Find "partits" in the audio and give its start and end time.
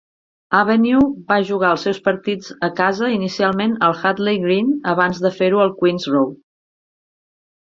2.07-2.49